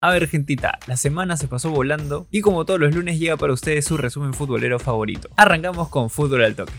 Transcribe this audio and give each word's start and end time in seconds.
A 0.00 0.12
ver, 0.12 0.28
gentita, 0.28 0.78
la 0.86 0.96
semana 0.96 1.36
se 1.36 1.48
pasó 1.48 1.70
volando 1.70 2.28
y 2.30 2.40
como 2.40 2.64
todos 2.64 2.78
los 2.78 2.94
lunes 2.94 3.18
llega 3.18 3.36
para 3.36 3.52
ustedes 3.52 3.84
su 3.84 3.96
resumen 3.96 4.32
futbolero 4.32 4.78
favorito. 4.78 5.28
Arrancamos 5.36 5.88
con 5.88 6.08
Fútbol 6.08 6.44
al 6.44 6.54
Toque. 6.54 6.72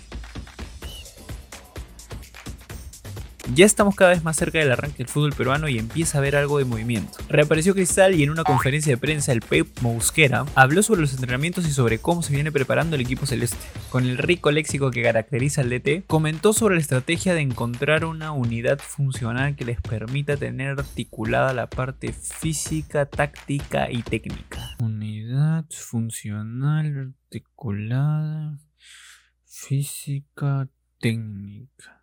Ya 3.56 3.66
estamos 3.66 3.96
cada 3.96 4.12
vez 4.12 4.24
más 4.24 4.38
cerca 4.38 4.60
del 4.60 4.72
arranque 4.72 5.00
del 5.00 5.08
fútbol 5.08 5.34
peruano 5.34 5.68
y 5.68 5.80
empieza 5.80 6.18
a 6.18 6.22
haber 6.22 6.36
algo 6.36 6.60
de 6.60 6.66
movimiento. 6.66 7.18
Reapareció 7.30 7.74
Cristal 7.74 8.14
y 8.14 8.22
en 8.22 8.30
una 8.30 8.44
conferencia 8.44 8.94
de 8.94 8.98
prensa 8.98 9.32
el 9.32 9.42
Pep 9.42 9.68
Mosquera 9.82 10.46
habló 10.54 10.84
sobre 10.84 11.02
los 11.02 11.14
entrenamientos 11.14 11.68
y 11.68 11.72
sobre 11.72 11.98
cómo 11.98 12.22
se 12.22 12.34
viene 12.34 12.52
preparando 12.52 12.96
el 12.96 13.02
equipo 13.02 13.26
celeste. 13.26 13.58
Con 13.90 14.06
el 14.06 14.20
rico 14.20 14.52
léxico 14.52 14.92
que 14.92 15.02
caracteriza 15.02 15.62
al 15.62 15.70
DT, 15.70 16.06
comentó 16.06 16.54
sobre 16.54 16.76
la 16.76 16.82
estrategia 16.82 17.34
de 17.34 17.42
encontrar 17.42 18.06
una 18.06 18.32
unidad 18.34 18.78
funcional 18.80 19.56
que 19.56 19.66
les 19.66 19.82
permita 19.82 20.38
tener 20.38 20.80
articulada 20.80 21.52
la 21.54 21.68
parte 21.68 22.14
física, 22.14 23.08
táctica 23.08 23.92
y 23.92 24.04
técnica. 24.04 24.76
Unidad 24.80 25.66
funcional 25.72 27.16
articulada, 27.30 28.60
física, 29.46 30.70
técnica. 31.00 31.99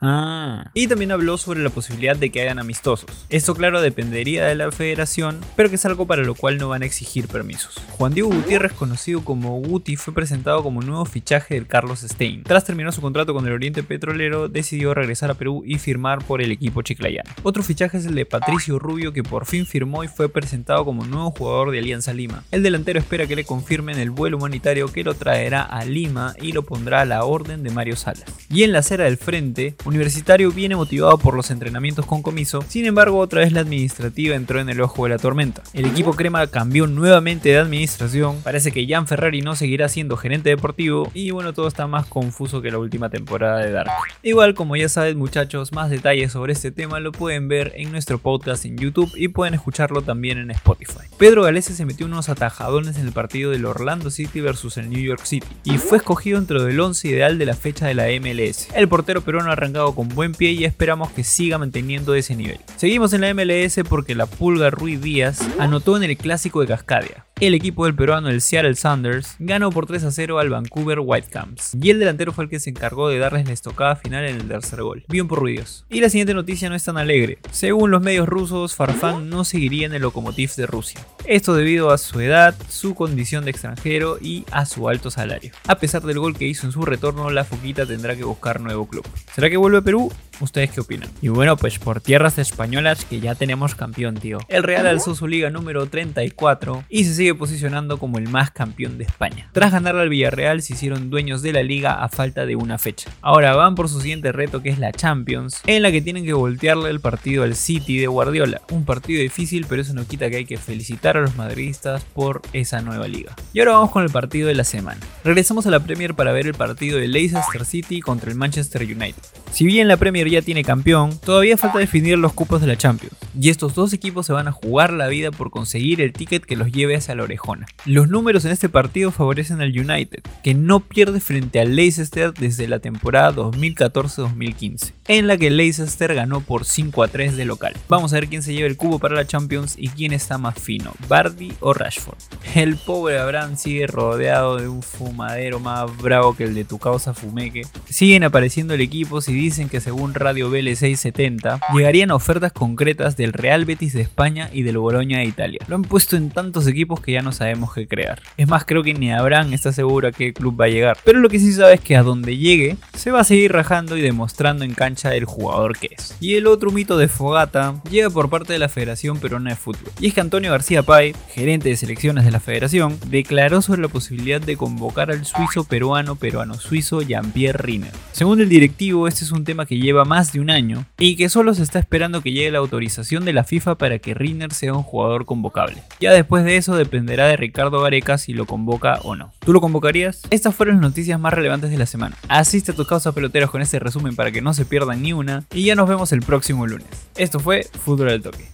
Ah. 0.00 0.70
Y 0.74 0.86
también 0.86 1.10
habló 1.10 1.38
sobre 1.38 1.62
la 1.62 1.70
posibilidad 1.70 2.16
de 2.16 2.30
que 2.30 2.40
hayan 2.40 2.58
amistosos. 2.58 3.10
Esto 3.30 3.54
claro 3.54 3.80
dependería 3.80 4.46
de 4.46 4.54
la 4.54 4.70
federación, 4.70 5.40
pero 5.56 5.68
que 5.68 5.74
es 5.74 5.86
algo 5.86 6.06
para 6.06 6.22
lo 6.22 6.34
cual 6.34 6.58
no 6.58 6.68
van 6.68 6.82
a 6.82 6.86
exigir 6.86 7.26
permisos. 7.26 7.74
Juan 7.92 8.14
Diego 8.14 8.28
Gutiérrez, 8.28 8.72
conocido 8.72 9.24
como 9.24 9.58
Guti, 9.60 9.96
fue 9.96 10.14
presentado 10.14 10.62
como 10.62 10.82
nuevo 10.82 11.04
fichaje 11.04 11.54
del 11.54 11.66
Carlos 11.66 12.00
Stein. 12.00 12.44
Tras 12.44 12.64
terminar 12.64 12.92
su 12.92 13.00
contrato 13.00 13.34
con 13.34 13.46
el 13.46 13.52
Oriente 13.52 13.82
Petrolero, 13.82 14.48
decidió 14.48 14.94
regresar 14.94 15.30
a 15.30 15.34
Perú 15.34 15.62
y 15.66 15.78
firmar 15.78 16.24
por 16.24 16.42
el 16.42 16.52
equipo 16.52 16.82
chiclayano. 16.82 17.30
Otro 17.42 17.62
fichaje 17.62 17.98
es 17.98 18.06
el 18.06 18.14
de 18.14 18.26
Patricio 18.26 18.78
Rubio, 18.78 19.12
que 19.12 19.22
por 19.22 19.46
fin 19.46 19.66
firmó 19.66 20.04
y 20.04 20.08
fue 20.08 20.28
presentado 20.28 20.84
como 20.84 21.04
nuevo 21.04 21.30
jugador 21.32 21.70
de 21.70 21.78
Alianza 21.78 22.12
Lima. 22.12 22.44
El 22.50 22.62
delantero 22.62 22.98
espera 22.98 23.26
que 23.26 23.36
le 23.36 23.44
confirmen 23.44 23.98
el 23.98 24.10
vuelo 24.10 24.36
humanitario 24.36 24.92
que 24.92 25.04
lo 25.04 25.14
traerá 25.14 25.62
a 25.62 25.84
Lima 25.84 26.34
y 26.40 26.52
lo 26.52 26.62
pondrá 26.62 27.00
a 27.00 27.04
la 27.04 27.24
orden 27.24 27.62
de 27.62 27.70
Mario 27.70 27.96
Salas. 27.96 28.24
Y 28.50 28.62
en 28.62 28.72
la 28.72 28.80
acera 28.80 29.04
del 29.04 29.16
frente, 29.16 29.74
Universitario 29.84 30.50
viene 30.50 30.76
motivado 30.76 31.16
por 31.18 31.34
los 31.34 31.50
entrenamientos 31.50 32.04
con 32.04 32.22
comiso, 32.22 32.64
sin 32.68 32.84
embargo 32.84 33.18
otra 33.18 33.40
vez 33.40 33.52
la 33.52 33.60
administrativa 33.60 34.34
entró 34.34 34.60
en 34.60 34.68
el 34.68 34.80
ojo 34.80 35.04
de 35.04 35.10
la 35.10 35.18
tormenta. 35.18 35.62
El 35.72 35.86
equipo 35.86 36.14
crema 36.14 36.46
cambió 36.48 36.86
nuevamente 36.86 37.50
de 37.50 37.58
administración, 37.58 38.40
parece 38.42 38.72
que 38.72 38.86
Jan 38.86 39.06
Ferrari 39.06 39.40
no 39.40 39.56
seguirá 39.56 39.88
siendo 39.88 40.16
gerente 40.16 40.50
deportivo 40.50 41.10
y 41.14 41.30
bueno, 41.30 41.52
todo 41.52 41.68
está 41.68 41.86
más 41.86 42.06
confuso 42.06 42.60
que 42.60 42.70
la 42.70 42.78
última 42.78 43.08
temporada 43.08 43.60
de 43.60 43.70
Dark. 43.70 43.90
Igual 44.22 44.54
como 44.54 44.76
ya 44.76 44.88
saben 44.88 45.16
muchachos, 45.16 45.72
más 45.72 45.90
detalles 45.90 46.32
sobre 46.32 46.52
este 46.52 46.72
tema 46.72 47.00
lo 47.00 47.12
pueden 47.12 47.48
ver 47.48 47.72
en 47.76 47.92
nuestro 47.92 48.18
podcast 48.18 48.64
en 48.64 48.76
YouTube 48.76 49.10
y 49.16 49.28
pueden 49.28 49.54
escucharlo 49.54 50.02
también 50.02 50.38
en 50.38 50.50
Spotify. 50.50 51.06
Pedro 51.18 51.44
Galese 51.44 51.74
se 51.74 51.86
metió 51.86 52.06
unos 52.06 52.28
atajadones 52.28 52.98
en 52.98 53.06
el 53.06 53.12
partido 53.12 53.52
del 53.52 53.64
Orlando 53.64 54.10
City 54.10 54.40
versus 54.40 54.76
el 54.76 54.90
New 54.90 55.00
York 55.00 55.24
City 55.24 55.46
y 55.64 55.78
fue 55.78 55.98
escogido 55.98 56.38
dentro 56.38 56.64
del 56.64 56.78
11 56.80 57.08
ideal 57.08 57.38
de 57.38 57.46
la 57.46 57.54
fecha 57.54 57.86
de 57.86 57.94
la 57.94 58.06
MLS. 58.20 58.68
El 58.74 58.88
portero 58.88 59.20
peruano 59.20 59.52
arrancó 59.52 59.67
con 59.72 60.08
buen 60.08 60.32
pie 60.32 60.52
y 60.52 60.64
esperamos 60.64 61.10
que 61.10 61.24
siga 61.24 61.58
manteniendo 61.58 62.14
ese 62.14 62.34
nivel. 62.34 62.58
Seguimos 62.76 63.12
en 63.12 63.20
la 63.20 63.34
MLS 63.34 63.80
porque 63.88 64.14
la 64.14 64.26
Pulga 64.26 64.70
Ruiz 64.70 65.00
Díaz 65.00 65.40
anotó 65.58 65.96
en 65.96 66.04
el 66.04 66.16
clásico 66.16 66.60
de 66.60 66.68
Cascadia. 66.68 67.27
El 67.40 67.54
equipo 67.54 67.84
del 67.84 67.94
peruano, 67.94 68.30
el 68.30 68.40
Seattle 68.40 68.74
Sounders, 68.74 69.36
ganó 69.38 69.70
por 69.70 69.86
3 69.86 70.02
a 70.02 70.10
0 70.10 70.40
al 70.40 70.50
Vancouver 70.50 70.98
Whitecaps. 70.98 71.76
Y 71.80 71.90
el 71.90 72.00
delantero 72.00 72.32
fue 72.32 72.42
el 72.42 72.50
que 72.50 72.58
se 72.58 72.70
encargó 72.70 73.08
de 73.08 73.20
darles 73.20 73.46
la 73.46 73.52
estocada 73.52 73.94
final 73.94 74.24
en 74.24 74.40
el 74.40 74.48
tercer 74.48 74.82
gol. 74.82 75.04
Bien 75.06 75.28
por 75.28 75.38
ruidos. 75.38 75.86
Y 75.88 76.00
la 76.00 76.10
siguiente 76.10 76.34
noticia 76.34 76.68
no 76.68 76.74
es 76.74 76.82
tan 76.82 76.96
alegre. 76.96 77.38
Según 77.52 77.92
los 77.92 78.02
medios 78.02 78.28
rusos, 78.28 78.74
Farfán 78.74 79.30
no 79.30 79.44
seguiría 79.44 79.86
en 79.86 79.94
el 79.94 80.02
Lokomotiv 80.02 80.56
de 80.56 80.66
Rusia. 80.66 80.98
Esto 81.26 81.54
debido 81.54 81.90
a 81.92 81.98
su 81.98 82.20
edad, 82.20 82.56
su 82.68 82.96
condición 82.96 83.44
de 83.44 83.52
extranjero 83.52 84.18
y 84.20 84.44
a 84.50 84.66
su 84.66 84.88
alto 84.88 85.12
salario. 85.12 85.52
A 85.68 85.76
pesar 85.76 86.02
del 86.02 86.18
gol 86.18 86.36
que 86.36 86.48
hizo 86.48 86.66
en 86.66 86.72
su 86.72 86.82
retorno, 86.82 87.30
la 87.30 87.44
Foquita 87.44 87.86
tendrá 87.86 88.16
que 88.16 88.24
buscar 88.24 88.60
nuevo 88.60 88.88
club. 88.88 89.06
¿Será 89.32 89.48
que 89.48 89.56
vuelve 89.56 89.78
a 89.78 89.82
Perú? 89.82 90.10
¿Ustedes 90.40 90.70
qué 90.70 90.80
opinan? 90.80 91.08
Y 91.20 91.28
bueno, 91.28 91.56
pues 91.56 91.78
por 91.78 92.00
tierras 92.00 92.38
españolas 92.38 93.04
que 93.04 93.20
ya 93.20 93.34
tenemos 93.34 93.74
campeón, 93.74 94.14
tío. 94.14 94.38
El 94.48 94.62
Real 94.62 94.86
alzó 94.86 95.14
su 95.14 95.26
liga 95.26 95.50
número 95.50 95.86
34 95.86 96.84
y 96.88 97.04
se 97.04 97.14
sigue 97.14 97.34
posicionando 97.34 97.98
como 97.98 98.18
el 98.18 98.28
más 98.28 98.50
campeón 98.50 98.98
de 98.98 99.04
España. 99.04 99.50
Tras 99.52 99.72
ganarle 99.72 100.02
al 100.02 100.08
Villarreal 100.08 100.62
se 100.62 100.74
hicieron 100.74 101.10
dueños 101.10 101.42
de 101.42 101.52
la 101.52 101.62
liga 101.62 102.04
a 102.04 102.08
falta 102.08 102.46
de 102.46 102.56
una 102.56 102.78
fecha. 102.78 103.10
Ahora 103.20 103.56
van 103.56 103.74
por 103.74 103.88
su 103.88 104.00
siguiente 104.00 104.30
reto 104.32 104.62
que 104.62 104.68
es 104.68 104.78
la 104.78 104.92
Champions, 104.92 105.62
en 105.66 105.82
la 105.82 105.90
que 105.90 106.02
tienen 106.02 106.24
que 106.24 106.32
voltearle 106.32 106.90
el 106.90 107.00
partido 107.00 107.42
al 107.42 107.56
City 107.56 107.98
de 107.98 108.06
Guardiola. 108.06 108.62
Un 108.70 108.84
partido 108.84 109.20
difícil, 109.20 109.66
pero 109.68 109.82
eso 109.82 109.94
no 109.94 110.06
quita 110.06 110.30
que 110.30 110.36
hay 110.36 110.44
que 110.44 110.56
felicitar 110.56 111.16
a 111.16 111.20
los 111.20 111.36
madridistas 111.36 112.04
por 112.04 112.42
esa 112.52 112.80
nueva 112.80 113.08
liga. 113.08 113.34
Y 113.52 113.60
ahora 113.60 113.72
vamos 113.72 113.90
con 113.90 114.04
el 114.04 114.10
partido 114.10 114.48
de 114.48 114.54
la 114.54 114.64
semana. 114.64 115.00
Regresamos 115.24 115.66
a 115.66 115.70
la 115.70 115.80
Premier 115.80 116.14
para 116.14 116.32
ver 116.32 116.46
el 116.46 116.54
partido 116.54 116.98
de 116.98 117.08
Leicester 117.08 117.64
City 117.64 118.00
contra 118.00 118.30
el 118.30 118.36
Manchester 118.36 118.82
United. 118.82 119.22
Si 119.50 119.66
bien 119.66 119.88
la 119.88 119.96
Premier 119.96 120.27
ya 120.30 120.42
tiene 120.42 120.64
campeón, 120.64 121.18
todavía 121.18 121.56
falta 121.56 121.78
definir 121.78 122.18
los 122.18 122.32
cupos 122.32 122.60
de 122.60 122.66
la 122.66 122.76
Champions. 122.76 123.14
Y 123.38 123.50
estos 123.50 123.74
dos 123.74 123.92
equipos 123.92 124.26
se 124.26 124.32
van 124.32 124.48
a 124.48 124.52
jugar 124.52 124.92
la 124.92 125.08
vida 125.08 125.30
por 125.30 125.50
conseguir 125.50 126.00
el 126.00 126.12
ticket 126.12 126.44
que 126.44 126.56
los 126.56 126.72
lleve 126.72 126.96
hacia 126.96 127.14
la 127.14 127.24
orejona. 127.24 127.66
Los 127.84 128.08
números 128.08 128.44
en 128.44 128.52
este 128.52 128.68
partido 128.68 129.10
favorecen 129.10 129.60
al 129.60 129.78
United, 129.78 130.22
que 130.42 130.54
no 130.54 130.80
pierde 130.80 131.20
frente 131.20 131.60
al 131.60 131.76
Leicester 131.76 132.32
desde 132.32 132.68
la 132.68 132.78
temporada 132.78 133.34
2014-2015, 133.34 134.92
en 135.08 135.26
la 135.26 135.36
que 135.36 135.50
Leicester 135.50 136.14
ganó 136.14 136.40
por 136.40 136.64
5 136.64 137.02
a 137.02 137.08
3 137.08 137.36
de 137.36 137.44
local. 137.44 137.74
Vamos 137.88 138.12
a 138.12 138.16
ver 138.16 138.28
quién 138.28 138.42
se 138.42 138.54
lleva 138.54 138.68
el 138.68 138.76
cubo 138.76 138.98
para 138.98 139.14
la 139.14 139.26
Champions 139.26 139.74
y 139.76 139.88
quién 139.88 140.12
está 140.12 140.38
más 140.38 140.58
fino, 140.60 140.92
Bardi 141.08 141.52
o 141.60 141.74
Rashford. 141.74 142.18
El 142.54 142.76
pobre 142.76 143.18
Abraham 143.18 143.56
sigue 143.56 143.86
rodeado 143.86 144.56
de 144.56 144.68
un 144.68 144.82
fumadero 144.82 145.60
más 145.60 145.96
bravo 145.98 146.36
que 146.36 146.44
el 146.44 146.54
de 146.54 146.64
tu 146.64 146.78
causa 146.78 147.14
Fumeque. 147.14 147.62
Siguen 147.88 148.24
apareciendo 148.24 148.74
el 148.74 148.80
equipo 148.80 149.18
y 149.26 149.32
dicen 149.32 149.68
que 149.68 149.80
según 149.80 150.14
Radio 150.18 150.50
BL670 150.50 151.60
llegarían 151.74 152.10
ofertas 152.10 152.52
concretas 152.52 153.16
del 153.16 153.32
Real 153.32 153.64
Betis 153.64 153.92
de 153.92 154.02
España 154.02 154.50
y 154.52 154.62
del 154.62 154.78
Boloña 154.78 155.18
de 155.18 155.24
Italia. 155.24 155.60
Lo 155.68 155.76
han 155.76 155.82
puesto 155.82 156.16
en 156.16 156.30
tantos 156.30 156.66
equipos 156.66 157.00
que 157.00 157.12
ya 157.12 157.22
no 157.22 157.32
sabemos 157.32 157.72
qué 157.74 157.86
crear. 157.86 158.20
Es 158.36 158.48
más, 158.48 158.64
creo 158.64 158.82
que 158.82 158.94
ni 158.94 159.12
Abraham 159.12 159.52
está 159.52 159.72
seguro 159.72 160.08
a 160.08 160.12
qué 160.12 160.32
club 160.32 160.60
va 160.60 160.66
a 160.66 160.68
llegar. 160.68 160.96
Pero 161.04 161.20
lo 161.20 161.28
que 161.28 161.38
sí 161.38 161.52
sabe 161.52 161.74
es 161.74 161.80
que 161.80 161.96
a 161.96 162.02
donde 162.02 162.36
llegue, 162.36 162.76
se 162.94 163.10
va 163.10 163.20
a 163.20 163.24
seguir 163.24 163.52
rajando 163.52 163.96
y 163.96 164.00
demostrando 164.00 164.64
en 164.64 164.74
cancha 164.74 165.14
el 165.14 165.24
jugador 165.24 165.78
que 165.78 165.90
es. 165.96 166.16
Y 166.20 166.34
el 166.34 166.46
otro 166.46 166.70
mito 166.70 166.98
de 166.98 167.08
Fogata 167.08 167.80
llega 167.90 168.10
por 168.10 168.30
parte 168.30 168.52
de 168.52 168.58
la 168.58 168.68
Federación 168.68 169.18
Peruana 169.18 169.50
de 169.50 169.56
Fútbol. 169.56 169.92
Y 170.00 170.08
es 170.08 170.14
que 170.14 170.20
Antonio 170.20 170.50
García 170.50 170.82
Pay, 170.82 171.14
gerente 171.28 171.68
de 171.68 171.76
selecciones 171.76 172.24
de 172.24 172.30
la 172.30 172.40
Federación, 172.40 172.98
declaró 173.08 173.62
sobre 173.62 173.82
la 173.82 173.88
posibilidad 173.88 174.40
de 174.40 174.56
convocar 174.56 175.10
al 175.10 175.24
suizo 175.24 175.64
peruano 175.64 176.16
peruano 176.16 176.54
suizo 176.54 177.02
Jean-Pierre 177.02 177.58
Riner. 177.62 177.92
Según 178.12 178.40
el 178.40 178.48
directivo, 178.48 179.08
este 179.08 179.24
es 179.24 179.32
un 179.32 179.44
tema 179.44 179.66
que 179.66 179.78
lleva 179.78 180.04
más 180.08 180.32
de 180.32 180.40
un 180.40 180.50
año 180.50 180.86
y 180.98 181.16
que 181.16 181.28
solo 181.28 181.54
se 181.54 181.62
está 181.62 181.78
esperando 181.78 182.22
que 182.22 182.32
llegue 182.32 182.50
la 182.50 182.58
autorización 182.58 183.24
de 183.24 183.32
la 183.32 183.44
FIFA 183.44 183.76
para 183.76 183.98
que 183.98 184.14
Riner 184.14 184.52
sea 184.52 184.72
un 184.72 184.82
jugador 184.82 185.26
convocable. 185.26 185.82
Ya 186.00 186.12
después 186.12 186.44
de 186.44 186.56
eso 186.56 186.76
dependerá 186.76 187.26
de 187.26 187.36
Ricardo 187.36 187.80
Gareca 187.80 188.18
si 188.18 188.32
lo 188.32 188.46
convoca 188.46 188.98
o 189.02 189.14
no. 189.14 189.32
¿Tú 189.40 189.52
lo 189.52 189.60
convocarías? 189.60 190.22
Estas 190.30 190.54
fueron 190.54 190.76
las 190.76 190.82
noticias 190.82 191.20
más 191.20 191.34
relevantes 191.34 191.70
de 191.70 191.78
la 191.78 191.86
semana. 191.86 192.16
Asiste 192.28 192.72
a 192.72 192.74
tus 192.74 192.88
causas 192.88 193.14
peloteros 193.14 193.50
con 193.50 193.62
este 193.62 193.78
resumen 193.78 194.16
para 194.16 194.32
que 194.32 194.40
no 194.40 194.54
se 194.54 194.64
pierdan 194.64 195.02
ni 195.02 195.12
una 195.12 195.44
y 195.52 195.64
ya 195.64 195.74
nos 195.74 195.88
vemos 195.88 196.12
el 196.12 196.22
próximo 196.22 196.66
lunes. 196.66 196.88
Esto 197.16 197.38
fue 197.38 197.66
Fútbol 197.84 198.08
al 198.08 198.22
Toque. 198.22 198.48